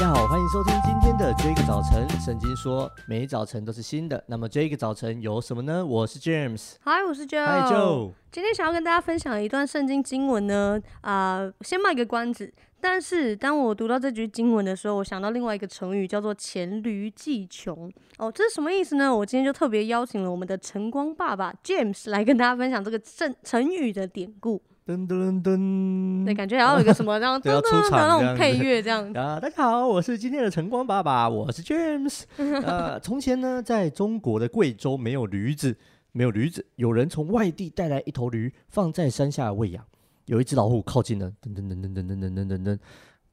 [0.00, 2.08] 大家好，欢迎收听今天的这个早晨。
[2.18, 4.24] 圣经说，每一早晨都是新的。
[4.28, 5.84] 那么这个早晨有什么呢？
[5.84, 8.10] 我是 James，嗨，我是 Joe，嗨 Joe。
[8.32, 12.50] 今天想要跟大家分享一段圣经经文呢，啊、呃，先卖个关子。
[12.80, 17.92] 但是当我读到这句经文的时候，我想到另外一个成语，叫做黔驴技穷。
[18.16, 19.14] 哦，这是什么意思呢？
[19.14, 24.62] 我今天就特别邀请了我们的晨光爸爸 James 来跟大家分享这个成成语的典故。
[24.86, 29.04] 噔噔噔，对，感觉还要有一个什么 这样噔噔的那种配乐这样。
[29.12, 32.22] 啊，大家好，我是今天的晨光爸爸，我是 James。
[32.36, 35.76] 呃，从前呢，在中国的贵州没有驴子，
[36.12, 39.84] 没有驴子，有人从外地带来一头驴，放在山下喂养。
[40.24, 42.78] 有一只老虎靠近了，噔噔噔噔噔噔噔噔噔噔，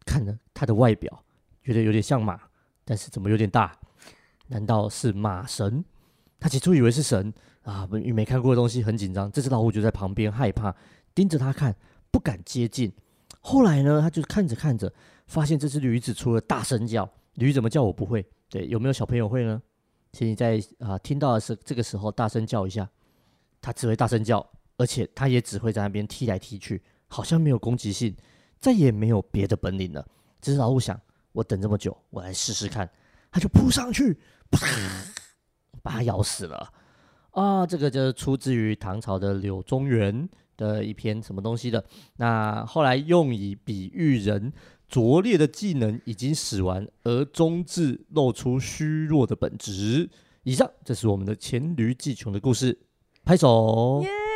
[0.05, 1.23] 看了它的外表，
[1.63, 2.39] 觉得有点像马，
[2.83, 3.75] 但是怎么有点大？
[4.47, 5.83] 难道是马神？
[6.39, 7.33] 他起初以为是神
[7.63, 9.31] 啊，没没看过的东西，很紧张。
[9.31, 10.75] 这只老虎就在旁边害怕。
[11.17, 11.75] 盯着他看，
[12.11, 12.93] 不敢接近。
[13.41, 14.93] 后来呢，他就看着看着，
[15.25, 18.23] 发现这只驴子除了大声叫，驴怎么叫我不会。
[18.47, 19.59] 对，有没有小朋友会呢？
[20.13, 22.87] 请你在啊、听到的是这个时候大声叫一下。
[23.59, 24.47] 他只会大声叫，
[24.77, 28.15] 而且他也只会在那边踢来踢去，好像没有攻击性，
[28.59, 30.07] 再也没有别的本领了。
[30.39, 32.87] 这只老虎想：我等这么久，我来试试看。
[33.31, 34.19] 他就扑上去，
[34.51, 34.67] 啪，
[35.81, 36.71] 把它咬死了。
[37.31, 41.85] 啊，这个就是出自于唐朝的柳宗元的一篇什么东西的。
[42.17, 44.51] 那后来用以比喻人
[44.89, 50.09] 拙劣的技能已经使完，而终至露出虚弱的本质。
[50.43, 52.79] 以上，这是我们的黔驴技穷的故事。
[53.23, 54.01] 拍手。
[54.03, 54.27] Yeah.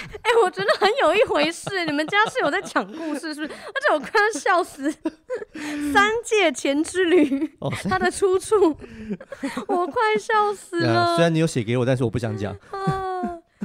[0.00, 1.84] 哎、欸，我觉得很有一回事。
[1.84, 3.52] 你们家是有在讲故事，是不是？
[3.52, 4.90] 而且我快要笑死。
[5.92, 8.54] 三界黔之驴，哦、它的出处，
[9.68, 11.16] 我快笑死了。
[11.16, 12.56] 虽然你有写给我，但是我不想讲。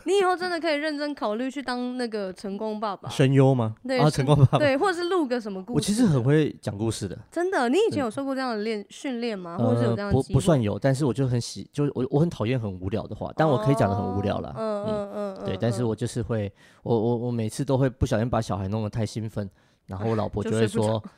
[0.05, 3.75] 你以后真的可以认真考虑去当那个成功爸爸，声优吗？
[3.87, 5.75] 对啊，晨光爸爸，对，或者是录个什么故事。
[5.75, 7.67] 我其实很会讲故事的，真的。
[7.69, 9.57] 你以前有受过这样的练训练吗？
[9.57, 10.13] 或者是有这样的？
[10.13, 14.53] 不不算有，但是我就很喜，就我我很讨厌很无聊的话，但我可以讲的很无聊啦。
[14.55, 16.51] 嗯嗯嗯嗯，对，但是我就是会，
[16.83, 19.49] 我我我每次都会不小心把小孩弄得太兴奋，
[19.87, 21.03] 然后我老婆就会说。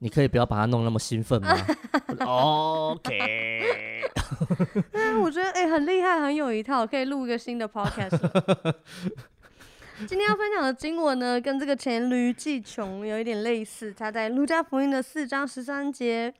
[0.00, 1.56] 你可以不要把他弄那么兴奋吗？
[2.24, 3.97] OK。
[4.92, 8.18] 嗯， 我觉得哎、欸，很厉害，很有一套，可以录一个新的 Podcast。
[10.06, 13.92] 今天要分享的经文呢，跟这个黔驴技穷有一点类似。
[13.92, 16.32] 他在路加福音的四章十三节，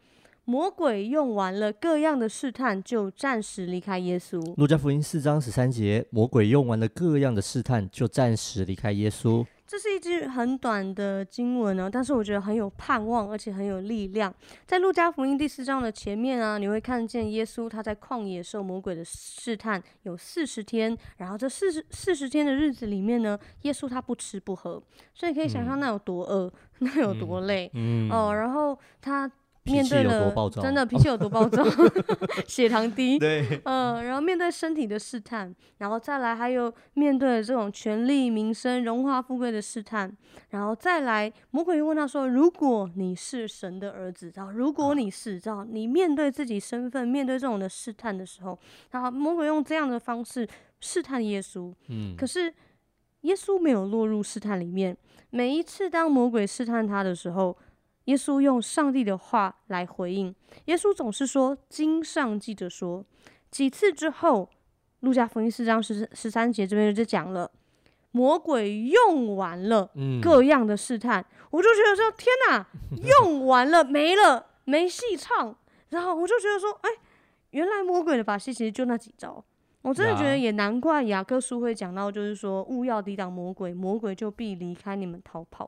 [0.44, 4.40] 魔鬼用完了各样的试探，就暂时离开耶稣。
[4.56, 9.44] 路加福音四章十三节，魔鬼用完了各样的试探，就暂时离开耶稣。
[9.68, 14.34] 这是一句很短的经文呢，但是我觉得很有盼望，而且很有力量。
[14.66, 26.50] 在路加福音第四章的前面啊，你会看见耶稣他在旷野受魔鬼的试探有四十天，然后这四十四十天的日子里面呢，耶稣他不吃不喝，所以可以想象那有多饿，
[26.80, 29.30] 嗯、那有多累，嗯，哦，然后他。
[29.72, 31.64] 面对了，真的 脾气有多暴躁，
[32.46, 40.10] 血糖低，对，呃，然后面对身体的试探，然后再来还有面对这种权力、名声、荣华富贵的试探，
[40.50, 48.58] 然后再来魔鬼又问他说：“如果你是神的儿子，然后如果你是，知道你面对自己身份，面对这种的试探的时候，
[48.90, 50.48] 然后魔鬼用这样的方式
[50.80, 52.52] 试探耶稣，嗯，可是
[53.22, 54.96] 耶稣没有落入试探里面。
[55.30, 57.56] 每一次当魔鬼试探他的时候。
[58.08, 60.34] 耶稣用上帝的话来回应。
[60.64, 63.04] 耶稣总是说：“经上记着说。”
[63.50, 64.48] 几次之后，
[65.00, 67.50] 路加福音四章十十三节这边就讲了，
[68.12, 69.90] 魔鬼用完了
[70.22, 72.66] 各样的试探，嗯、我就觉得说：“天哪，
[73.20, 75.54] 用完了没了，没戏唱。”
[75.90, 76.88] 然后我就觉得说：“哎，
[77.50, 79.44] 原来魔鬼的把戏其实就那几招。”
[79.82, 85.66] 我真的觉得也难怪雅各书会讲到，就是说勿要抵挡魔鬼，魔鬼就必离开你们逃跑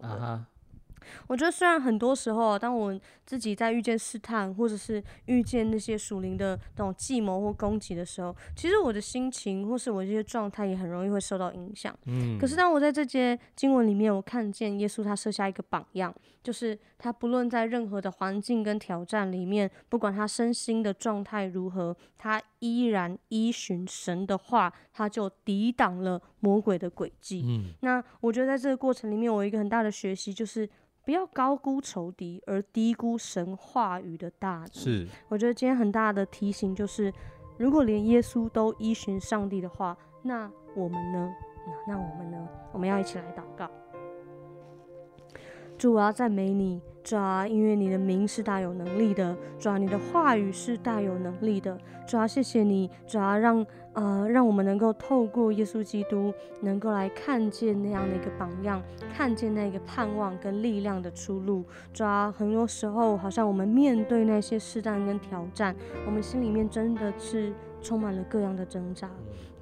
[1.26, 11.96] 我觉得，虽然很多时候，当我自己在遇见试探，或者是遇见那些属灵的那种计谋或攻击的时候，其实我的心情或是我这些状态也很容易会受到影响。
[12.06, 12.38] 嗯。
[12.38, 27.44] 可是，当我在这节经文里面，我看见耶稣他设下一个榜样，就是他不论在任何的环境跟挑战里面，不管他身心的状态如何，他依然依循神的话，他就抵挡了魔鬼的诡计。
[27.46, 27.74] 嗯。
[27.80, 30.68] 那我觉得在这个过程里面，我有一个很大的学习就是。
[31.04, 34.68] 不要高估仇敌，而低估神话语的大能。
[34.72, 37.12] 是，我觉得今天很大的提醒就是，
[37.56, 41.34] 如果连耶稣都依循上帝的话，那我们呢？
[41.86, 42.48] 那我们呢？
[42.72, 43.70] 我们要一起来祷告。
[45.78, 58.83] 主，我要赞美你，主啊，因为你的名是大有能力的，主啊，你的话语是大有能力的，主啊，谢谢你，主啊，让呃让我们能够透过耶稣基督，能够来看见那样的一个榜样，
[59.13, 61.65] 看见那个盼望跟力量的出路。
[61.92, 65.75] 主啊，很多时候好像我们面对那些试探跟挑战，
[66.07, 67.53] 我们心里面真的是
[67.83, 69.10] 充满了各样的挣扎。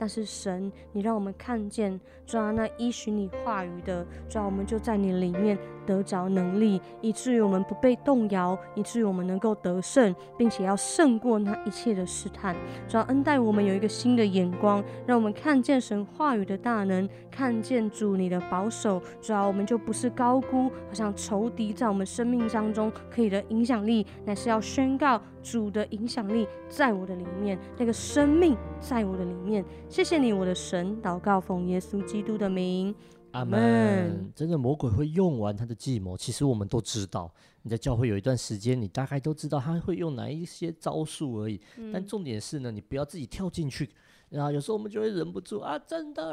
[0.01, 12.55] 但是神，你让我们看见，主啊，那依循你话语的，主啊，我们就在你里面得着能力，以至于我们不被动摇，以至于我们能够得胜，并且要胜过那一切的试探。
[12.87, 19.03] 主啊，恩待我们有一个新的眼光，让我们看见神话语的大能，看见主你的保守。
[19.21, 29.65] 主要，我们就不是高估，好像仇敌在我们生命当中可以的影响力，乃是要宣告主的影响力在我的里面，那个生命在我的里面。
[29.89, 32.95] 谢谢你，我的神，祷告奉耶稣基督的名，
[33.33, 34.31] 阿门。
[34.35, 37.33] 真的，魔鬼会用完他的计谋，其实我们都知道。
[37.63, 41.61] 你在教会有一段时间，你大概都知道他会用哪一些招数而已。
[41.77, 43.91] 嗯、但重点是呢，你不要自己跳进去。
[44.31, 46.33] 然后有时候我们就会忍不住啊，真的、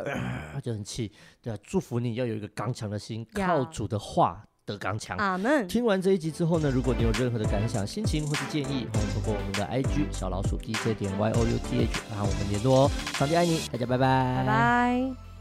[0.53, 1.11] 呃、 就很气。
[1.41, 4.45] 对啊，祝福你要有一个刚强的心，靠主的话。
[4.65, 5.67] 得刚强，阿门。
[5.67, 12.91] 听完这一集之后呢，如果你有任何的感想、心情或是建议，欢迎通过我们的 IG 小老鼠 DJ 点 Y O U T H，然后我们联络哦。
[13.13, 15.34] 上帝爱你，大家拜拜，拜拜。